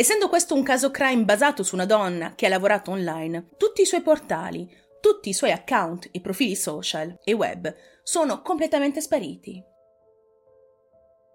[0.00, 3.84] Essendo questo un caso crime basato su una donna che ha lavorato online, tutti i
[3.84, 4.66] suoi portali,
[4.98, 7.70] tutti i suoi account e profili social e web
[8.02, 9.62] sono completamente spariti.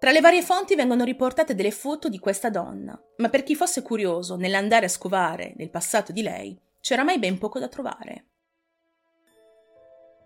[0.00, 3.82] Tra le varie fonti vengono riportate delle foto di questa donna, ma per chi fosse
[3.82, 8.26] curioso nell'andare a scovare nel passato di lei, c'era mai ben poco da trovare.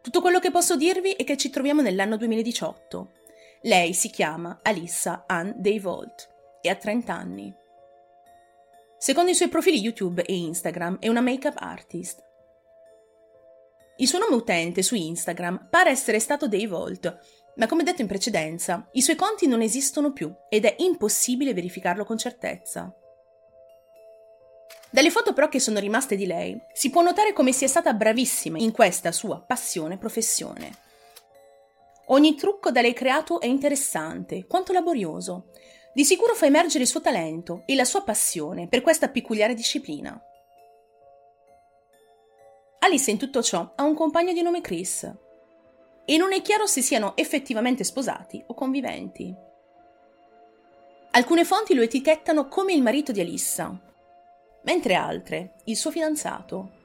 [0.00, 3.12] Tutto quello che posso dirvi è che ci troviamo nell'anno 2018.
[3.64, 6.30] Lei si chiama Alissa Ann Dayvolt
[6.62, 7.58] e ha 30 anni.
[9.02, 12.22] Secondo i suoi profili YouTube e Instagram è una make-up artist.
[13.96, 17.18] Il suo nome utente su Instagram pare essere stato Dayvolt,
[17.56, 22.04] ma come detto in precedenza, i suoi conti non esistono più ed è impossibile verificarlo
[22.04, 22.94] con certezza.
[24.90, 28.58] Dalle foto però che sono rimaste di lei, si può notare come sia stata bravissima
[28.58, 30.76] in questa sua passione professione.
[32.08, 35.46] Ogni trucco da lei creato è interessante, quanto laborioso.
[35.92, 40.20] Di sicuro fa emergere il suo talento e la sua passione per questa peculiare disciplina.
[42.80, 45.12] Alice in tutto ciò ha un compagno di nome Chris,
[46.04, 49.34] e non è chiaro se siano effettivamente sposati o conviventi.
[51.12, 53.78] Alcune fonti lo etichettano come il marito di Alissa,
[54.62, 56.78] mentre altre il suo fidanzato.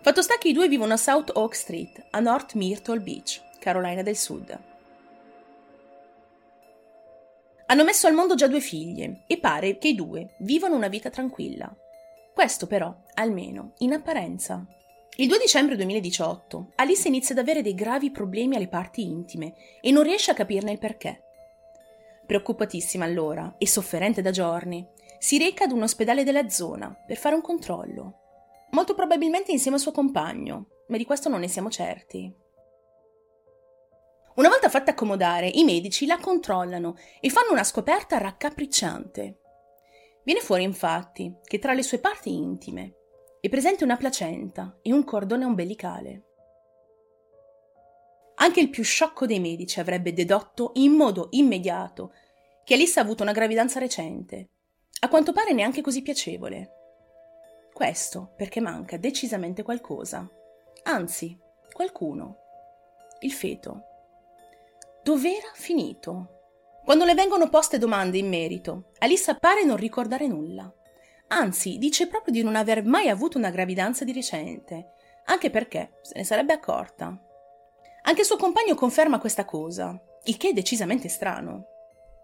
[0.00, 4.02] Fatto sta che i due vivono a South Oak Street, a North Myrtle Beach, Carolina
[4.02, 4.71] del Sud.
[7.72, 11.08] Hanno messo al mondo già due figlie e pare che i due vivano una vita
[11.08, 11.74] tranquilla.
[12.34, 14.62] Questo però, almeno, in apparenza.
[15.16, 19.90] Il 2 dicembre 2018 Alice inizia ad avere dei gravi problemi alle parti intime e
[19.90, 21.22] non riesce a capirne il perché.
[22.26, 24.86] Preoccupatissima allora e sofferente da giorni,
[25.18, 28.18] si reca ad un ospedale della zona per fare un controllo.
[28.72, 32.41] Molto probabilmente insieme al suo compagno, ma di questo non ne siamo certi.
[34.34, 39.40] Una volta fatta accomodare, i medici la controllano e fanno una scoperta raccapricciante.
[40.24, 42.94] Viene fuori infatti che tra le sue parti intime
[43.40, 46.22] è presente una placenta e un cordone ombelicale.
[48.36, 52.14] Anche il più sciocco dei medici avrebbe dedotto in modo immediato
[52.64, 54.48] che Alice ha avuto una gravidanza recente,
[55.00, 56.70] a quanto pare neanche così piacevole.
[57.72, 60.28] Questo perché manca decisamente qualcosa,
[60.84, 61.38] anzi,
[61.72, 62.36] qualcuno.
[63.20, 63.91] Il feto.
[65.02, 66.42] Dov'era finito?
[66.84, 70.72] Quando le vengono poste domande in merito, Alice pare non ricordare nulla.
[71.28, 74.92] Anzi, dice proprio di non aver mai avuto una gravidanza di recente,
[75.24, 77.20] anche perché se ne sarebbe accorta.
[78.02, 81.66] Anche il suo compagno conferma questa cosa, il che è decisamente strano.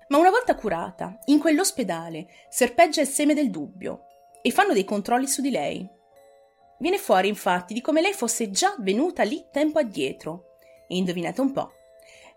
[0.09, 4.05] Ma una volta curata, in quell'ospedale, serpeggia il seme del dubbio
[4.41, 5.85] e fanno dei controlli su di lei.
[6.79, 10.59] Viene fuori infatti di come lei fosse già venuta lì tempo addietro.
[10.87, 11.73] E indovinate un po',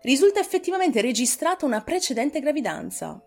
[0.02, 3.20] risulta effettivamente registrata una precedente gravidanza.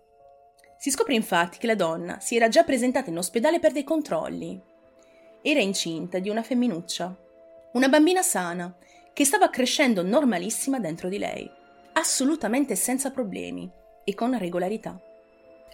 [0.78, 4.62] Si scopre infatti che la donna si era già presentata in ospedale per dei controlli.
[5.42, 7.16] Era incinta di una femminuccia,
[7.74, 8.76] una bambina sana,
[9.14, 11.50] che stava crescendo normalissima dentro di lei,
[11.94, 13.72] assolutamente senza problemi
[14.04, 15.00] e con regolarità.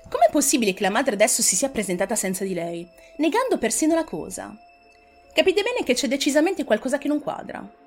[0.07, 2.87] Com'è possibile che la madre adesso si sia presentata senza di lei,
[3.17, 4.55] negando persino la cosa?
[5.33, 7.80] Capite bene che c'è decisamente qualcosa che non quadra.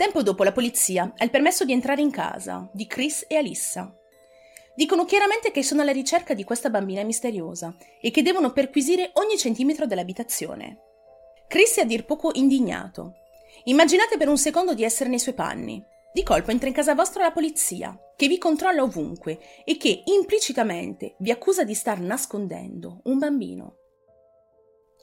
[0.00, 3.94] Tempo dopo la polizia ha il permesso di entrare in casa di Chris e Alissa
[4.74, 9.36] Dicono chiaramente che sono alla ricerca di questa bambina misteriosa e che devono perquisire ogni
[9.36, 10.78] centimetro dell'abitazione.
[11.48, 13.12] Chris è a dir poco indignato.
[13.64, 15.84] Immaginate per un secondo di essere nei suoi panni.
[16.14, 21.16] Di colpo entra in casa vostra la polizia, che vi controlla ovunque e che implicitamente
[21.18, 23.74] vi accusa di star nascondendo un bambino.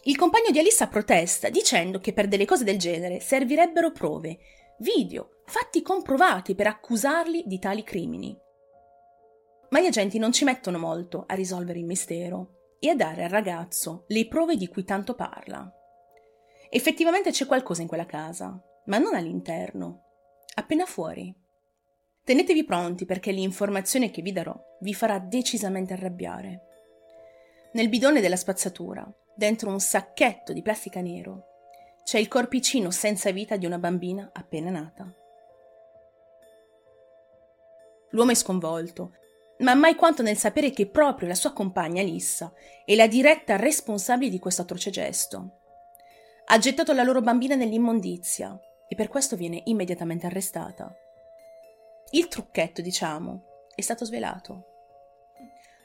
[0.06, 4.40] Il compagno di Alissa protesta dicendo che per delle cose del genere servirebbero prove,
[4.80, 8.38] video, fatti comprovati per accusarli di tali crimini.
[9.70, 13.30] Ma gli agenti non ci mettono molto a risolvere il mistero e a dare al
[13.30, 15.70] ragazzo le prove di cui tanto parla.
[16.70, 20.04] Effettivamente c'è qualcosa in quella casa, ma non all'interno,
[20.56, 21.34] appena fuori.
[22.24, 26.62] Tenetevi pronti perché l'informazione che vi darò vi farà decisamente arrabbiare.
[27.74, 31.57] Nel bidone della spazzatura, dentro un sacchetto di plastica nero,
[32.08, 35.14] c'è il corpicino senza vita di una bambina appena nata.
[38.12, 39.12] L'uomo è sconvolto
[39.58, 42.54] ma mai quanto nel sapere che proprio la sua compagna Lissa
[42.86, 45.60] è la diretta responsabile di questo atroce gesto.
[46.46, 48.58] Ha gettato la loro bambina nell'immondizia
[48.88, 50.96] e per questo viene immediatamente arrestata.
[52.12, 54.77] Il trucchetto, diciamo, è stato svelato.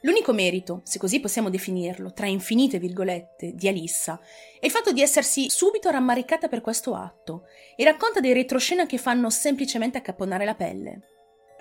[0.05, 4.19] L'unico merito, se così possiamo definirlo, tra infinite virgolette, di Alissa
[4.59, 7.45] è il fatto di essersi subito rammaricata per questo atto
[7.77, 10.99] e racconta dei retroscena che fanno semplicemente accapponare la pelle.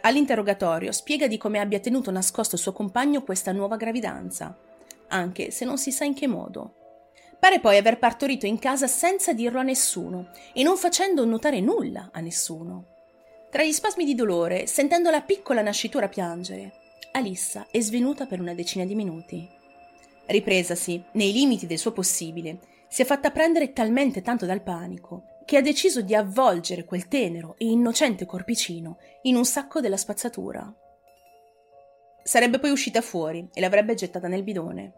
[0.01, 4.59] All'interrogatorio spiega di come abbia tenuto nascosto suo compagno questa nuova gravidanza,
[5.09, 6.75] anche se non si sa in che modo.
[7.39, 12.11] Pare poi aver partorito in casa senza dirlo a nessuno e non facendo notare nulla
[12.13, 12.87] a nessuno.
[13.53, 16.82] Tra gli spasmi di dolore, sentendo la piccola nascitura piangere,
[17.13, 19.47] Alissa è svenuta per una decina di minuti.
[20.27, 25.59] Ripresasi, nei limiti del suo possibile, si è fatta prendere talmente tanto dal panico che
[25.59, 30.75] ha deciso di avvolgere quel tenero e innocente corpicino in un sacco della spazzatura.
[32.23, 34.93] Sarebbe poi uscita fuori e l'avrebbe gettata nel bidone.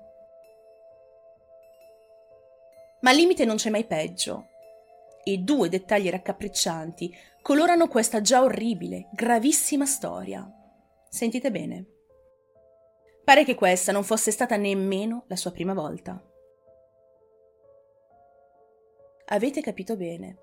[3.00, 4.48] Ma al limite non c'è mai peggio.
[5.24, 7.12] E due dettagli raccapriccianti
[7.42, 10.48] colorano questa già orribile, gravissima storia.
[11.08, 11.93] Sentite bene.
[13.24, 16.22] Pare che questa non fosse stata nemmeno la sua prima volta.
[19.28, 20.36] Avete capito bene.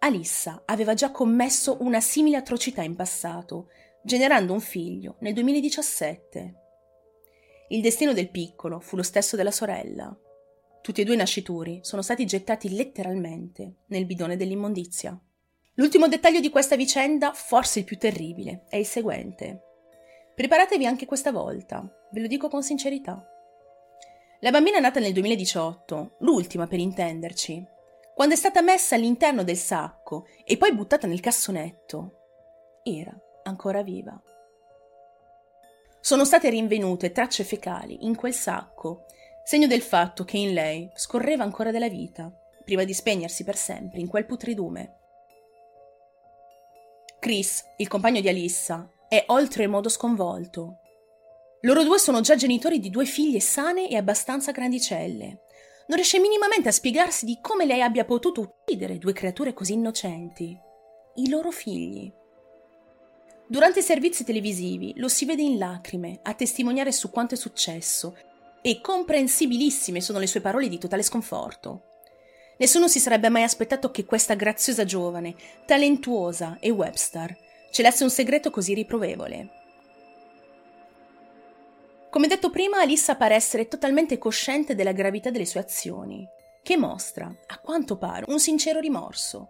[0.00, 3.68] Alissa aveva già commesso una simile atrocità in passato,
[4.02, 6.54] generando un figlio nel 2017.
[7.68, 10.12] Il destino del piccolo fu lo stesso della sorella.
[10.82, 15.16] Tutti e due i nascituri sono stati gettati letteralmente nel bidone dell'immondizia.
[15.74, 19.71] L'ultimo dettaglio di questa vicenda, forse il più terribile, è il seguente.
[20.34, 23.26] Preparatevi anche questa volta, ve lo dico con sincerità.
[24.40, 27.64] La bambina è nata nel 2018, l'ultima per intenderci,
[28.14, 33.14] quando è stata messa all'interno del sacco e poi buttata nel cassonetto, era
[33.44, 34.20] ancora viva.
[36.00, 39.06] Sono state rinvenute tracce fecali in quel sacco
[39.44, 42.32] segno del fatto che in lei scorreva ancora della vita,
[42.64, 44.96] prima di spegnersi per sempre in quel putridume.
[47.18, 50.78] Chris, il compagno di Alissa, è oltremodo sconvolto.
[51.60, 55.42] Loro due sono già genitori di due figlie sane e abbastanza grandicelle.
[55.88, 60.58] Non riesce minimamente a spiegarsi di come lei abbia potuto uccidere due creature così innocenti.
[61.16, 62.10] I loro figli.
[63.46, 68.16] Durante i servizi televisivi lo si vede in lacrime a testimoniare su quanto è successo
[68.62, 71.82] e comprensibilissime sono le sue parole di totale sconforto.
[72.56, 75.34] Nessuno si sarebbe mai aspettato che questa graziosa giovane,
[75.66, 79.48] talentuosa e webstar celesse un segreto così riprovevole.
[82.08, 86.24] Come detto prima, Alissa pare essere totalmente cosciente della gravità delle sue azioni,
[86.62, 89.48] che mostra, a quanto pare, un sincero rimorso.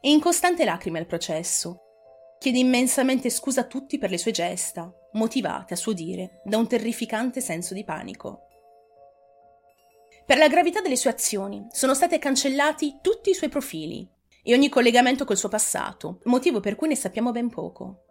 [0.00, 1.82] È in costante lacrime al processo,
[2.42, 6.66] Chiede immensamente scusa a tutti per le sue gesta, motivate, a suo dire, da un
[6.66, 8.48] terrificante senso di panico.
[10.26, 14.10] Per la gravità delle sue azioni sono stati cancellati tutti i suoi profili
[14.42, 18.04] e ogni collegamento col suo passato, motivo per cui ne sappiamo ben poco.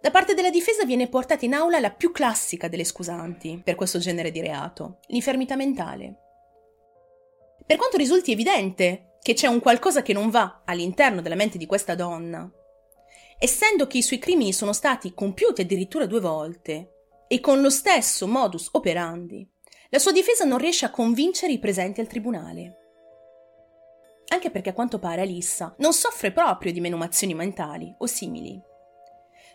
[0.00, 3.98] Da parte della difesa viene portata in aula la più classica delle scusanti per questo
[3.98, 6.16] genere di reato, l'infermità mentale.
[7.66, 11.66] Per quanto risulti evidente che c'è un qualcosa che non va all'interno della mente di
[11.66, 12.48] questa donna,
[13.38, 16.90] essendo che i suoi crimini sono stati compiuti addirittura due volte
[17.26, 19.48] e con lo stesso modus operandi,
[19.90, 22.85] la sua difesa non riesce a convincere i presenti al tribunale.
[24.28, 28.60] Anche perché a quanto pare Alissa non soffre proprio di menomazioni mentali o simili.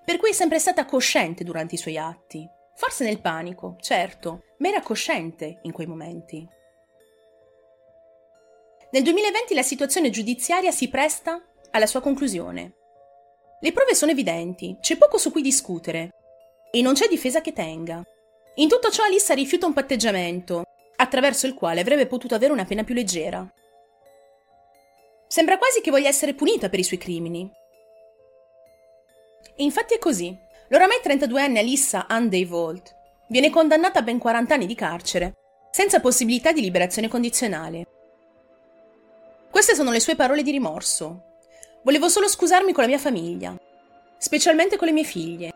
[0.03, 2.49] Per cui è sempre stata cosciente durante i suoi atti.
[2.75, 6.47] Forse nel panico, certo, ma era cosciente in quei momenti.
[8.91, 11.41] Nel 2020 la situazione giudiziaria si presta
[11.71, 12.75] alla sua conclusione
[13.63, 16.09] le prove sono evidenti, c'è poco su cui discutere.
[16.71, 18.03] E non c'è difesa che tenga.
[18.55, 20.63] In tutto ciò Alissa rifiuta un patteggiamento,
[20.95, 23.47] attraverso il quale avrebbe potuto avere una pena più leggera.
[25.31, 27.49] Sembra quasi che voglia essere punita per i suoi crimini.
[29.55, 30.37] E infatti è così.
[30.67, 32.93] L'oramai 32enne Alissa Ann Dayvolt
[33.29, 35.35] viene condannata a ben 40 anni di carcere,
[35.71, 37.87] senza possibilità di liberazione condizionale.
[39.49, 41.29] Queste sono le sue parole di rimorso,
[41.83, 43.55] Volevo solo scusarmi con la mia famiglia,
[44.17, 45.53] specialmente con le mie figlie.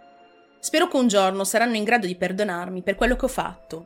[0.60, 3.86] Spero che un giorno saranno in grado di perdonarmi per quello che ho fatto.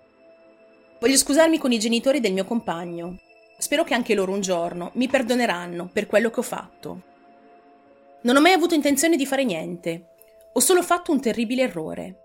[1.02, 3.18] Voglio scusarmi con i genitori del mio compagno.
[3.60, 7.02] Spero che anche loro un giorno mi perdoneranno per quello che ho fatto.
[8.22, 10.16] Non ho mai avuto intenzione di fare niente.
[10.54, 12.16] Ho solo fatto un terribile errore.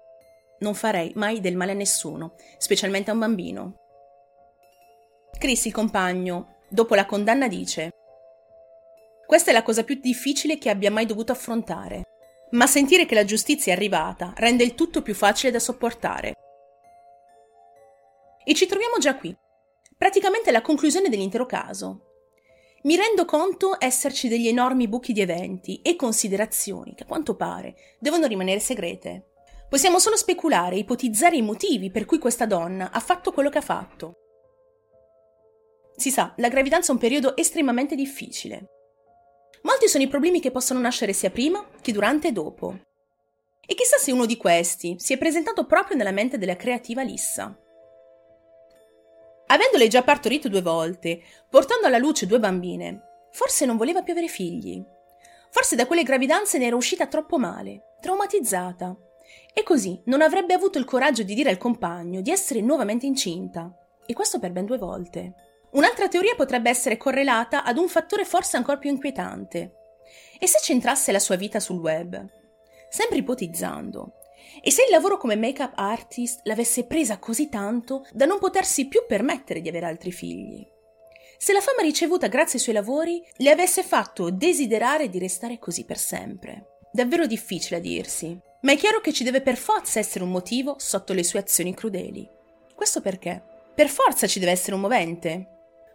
[0.61, 3.75] Non farei mai del male a nessuno, specialmente a un bambino.
[5.37, 7.91] Chris, il compagno, dopo la condanna dice
[9.27, 12.03] questa è la cosa più difficile che abbia mai dovuto affrontare.
[12.51, 16.35] Ma sentire che la giustizia è arrivata rende il tutto più facile da sopportare.
[18.45, 19.35] E ci troviamo già qui,
[20.05, 22.01] praticamente alla conclusione dell'intero caso.
[22.83, 27.75] Mi rendo conto esserci degli enormi buchi di eventi e considerazioni che a quanto pare
[27.99, 29.31] devono rimanere segrete.
[29.67, 33.57] Possiamo solo speculare e ipotizzare i motivi per cui questa donna ha fatto quello che
[33.57, 34.17] ha fatto.
[35.97, 38.67] Si sa, la gravidanza è un periodo estremamente difficile.
[39.63, 42.79] Molti sono i problemi che possono nascere sia prima che durante e dopo.
[43.67, 47.59] E chissà se uno di questi si è presentato proprio nella mente della creativa Lissa.
[49.47, 54.29] Avendole già partorito due volte, portando alla luce due bambine, forse non voleva più avere
[54.29, 54.83] figli.
[55.51, 58.97] Forse da quelle gravidanze ne era uscita troppo male, traumatizzata.
[59.53, 63.73] E così non avrebbe avuto il coraggio di dire al compagno di essere nuovamente incinta.
[64.07, 65.35] E questo per ben due volte.
[65.73, 69.75] Un'altra teoria potrebbe essere correlata ad un fattore forse ancora più inquietante.
[70.39, 72.25] E se centrasse la sua vita sul web?
[72.89, 74.15] Sempre ipotizzando.
[74.63, 79.05] E se il lavoro come make-up artist l'avesse presa così tanto da non potersi più
[79.07, 80.67] permettere di avere altri figli?
[81.37, 85.85] Se la fama ricevuta grazie ai suoi lavori le avesse fatto desiderare di restare così
[85.85, 86.79] per sempre?
[86.93, 90.77] Davvero difficile a dirsi, ma è chiaro che ci deve per forza essere un motivo
[90.79, 92.29] sotto le sue azioni crudeli.
[92.75, 93.43] Questo perché?
[93.75, 95.49] Per forza ci deve essere un movente,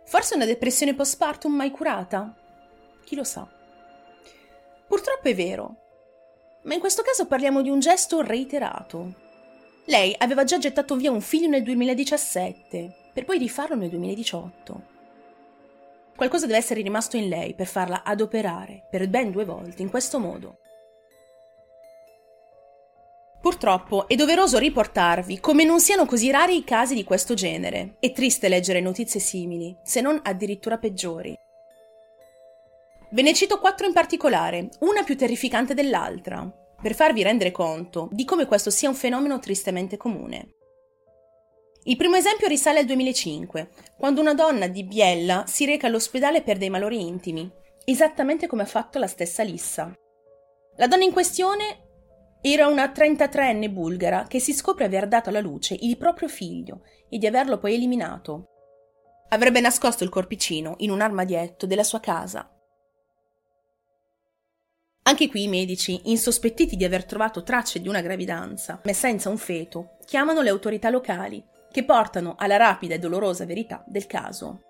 [0.09, 2.35] Forse una depressione postpartum mai curata?
[3.05, 3.47] Chi lo sa.
[4.87, 5.88] Purtroppo è vero,
[6.63, 9.27] ma in questo caso parliamo di un gesto reiterato.
[9.85, 14.97] Lei aveva già gettato via un figlio nel 2017, per poi rifarlo nel 2018.
[16.15, 20.19] Qualcosa deve essere rimasto in lei per farla adoperare per ben due volte in questo
[20.19, 20.59] modo.
[23.41, 27.95] Purtroppo è doveroso riportarvi come non siano così rari i casi di questo genere.
[27.99, 31.37] È triste leggere notizie simili, se non addirittura peggiori.
[33.11, 36.47] Ve ne cito quattro in particolare, una più terrificante dell'altra,
[36.81, 40.53] per farvi rendere conto di come questo sia un fenomeno tristemente comune.
[41.83, 46.57] Il primo esempio risale al 2005, quando una donna di Biella si reca all'ospedale per
[46.57, 47.49] dei malori intimi,
[47.85, 49.91] esattamente come ha fatto la stessa Lissa.
[50.75, 51.87] La donna in questione
[52.41, 57.17] era una 33enne bulgara che si scopre aver dato alla luce il proprio figlio e
[57.17, 58.45] di averlo poi eliminato.
[59.29, 62.49] Avrebbe nascosto il corpicino in un armadietto della sua casa.
[65.09, 69.39] Anche qui i medici, insospettiti di aver trovato tracce di una gravidanza, ma senza un
[69.39, 74.61] feto, chiamano le autorità locali, che portano alla rapida e dolorosa verità del caso.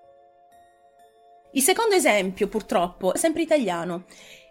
[1.52, 4.06] Il secondo esempio, purtroppo, è sempre italiano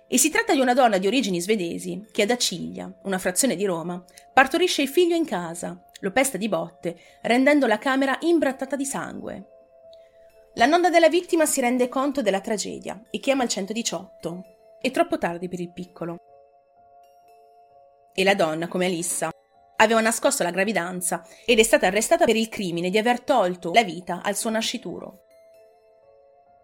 [0.06, 3.64] e si tratta di una donna di origini svedesi che ad Aciglia, una frazione di
[3.64, 4.04] Roma,
[4.34, 9.46] partorisce il figlio in casa, lo pesta di botte, rendendo la camera imbrattata di sangue.
[10.56, 14.57] La nonna della vittima si rende conto della tragedia e chiama il 118.
[14.80, 16.18] È troppo tardi per il piccolo.
[18.14, 19.28] E la donna, come Alissa,
[19.76, 23.82] aveva nascosto la gravidanza ed è stata arrestata per il crimine di aver tolto la
[23.82, 25.24] vita al suo nascituro.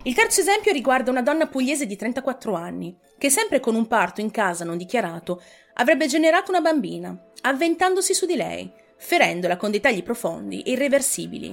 [0.04, 4.21] Il terzo esempio riguarda una donna pugliese di 34 anni, che sempre con un parto
[4.21, 5.42] in casa non dichiarato
[5.75, 11.52] avrebbe generato una bambina, avventandosi su di lei, ferendola con dei tagli profondi e irreversibili.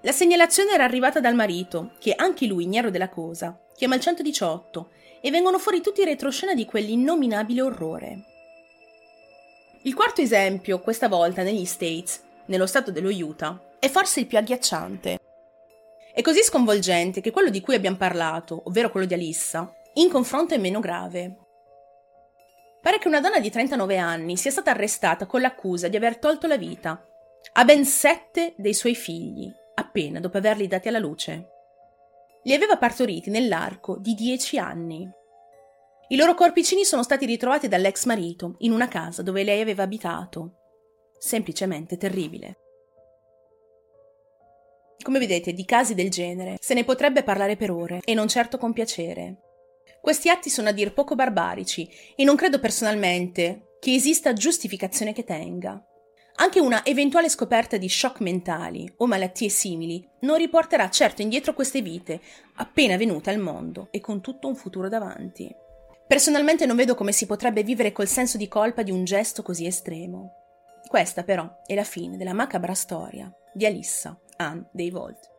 [0.00, 4.90] La segnalazione era arrivata dal marito, che anche lui ignaro della cosa, chiama il 118
[5.24, 8.18] e vengono fuori tutti i retroscena di quell'innominabile orrore.
[9.84, 14.36] Il quarto esempio, questa volta negli States, nello stato dello Utah, è forse il più
[14.36, 15.18] agghiacciante.
[16.12, 20.52] È così sconvolgente che quello di cui abbiamo parlato, ovvero quello di Alissa, in confronto
[20.52, 21.38] è meno grave.
[22.82, 26.46] Pare che una donna di 39 anni sia stata arrestata con l'accusa di aver tolto
[26.46, 27.02] la vita
[27.54, 31.53] a ben sette dei suoi figli, appena dopo averli dati alla luce.
[32.44, 35.08] Li aveva partoriti nell'arco di dieci anni.
[36.08, 40.58] I loro corpicini sono stati ritrovati dall'ex marito in una casa dove lei aveva abitato.
[41.18, 42.58] Semplicemente terribile.
[45.02, 48.58] Come vedete, di casi del genere se ne potrebbe parlare per ore, e non certo
[48.58, 49.40] con piacere.
[50.00, 55.24] Questi atti sono a dir poco barbarici, e non credo personalmente che esista giustificazione che
[55.24, 55.82] tenga.
[56.36, 61.80] Anche una eventuale scoperta di shock mentali o malattie simili non riporterà certo indietro queste
[61.80, 62.20] vite,
[62.56, 65.54] appena venute al mondo e con tutto un futuro davanti.
[66.06, 69.66] Personalmente non vedo come si potrebbe vivere col senso di colpa di un gesto così
[69.66, 70.32] estremo.
[70.88, 75.33] Questa però è la fine della macabra storia di Alissa, Anne dei Volt.